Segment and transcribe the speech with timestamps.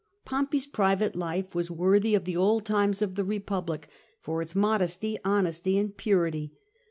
[0.25, 3.83] Pompey's private life was worthy of the old times of the Eepublic
[4.19, 6.53] for its modesty, honesty, and purity.